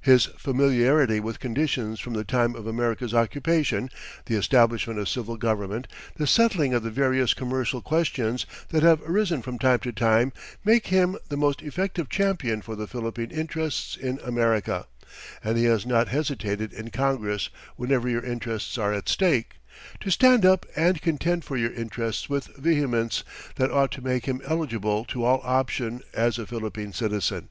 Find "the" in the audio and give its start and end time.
2.14-2.24, 4.26-4.34, 6.16-6.26, 6.82-6.90, 11.28-11.36, 12.74-12.88